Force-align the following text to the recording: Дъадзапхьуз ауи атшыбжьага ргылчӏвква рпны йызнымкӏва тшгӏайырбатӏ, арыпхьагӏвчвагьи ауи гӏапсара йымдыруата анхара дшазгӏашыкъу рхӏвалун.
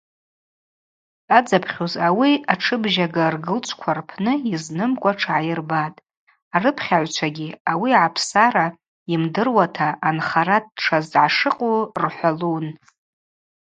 Дъадзапхьуз 1.27 1.93
ауи 2.07 2.31
атшыбжьага 2.53 3.25
ргылчӏвква 3.33 3.91
рпны 3.99 4.33
йызнымкӏва 4.49 5.11
тшгӏайырбатӏ, 5.17 6.03
арыпхьагӏвчвагьи 6.55 7.49
ауи 7.71 7.89
гӏапсара 7.99 8.67
йымдыруата 9.11 9.87
анхара 10.07 10.57
дшазгӏашыкъу 10.75 11.77
рхӏвалун. 12.03 12.67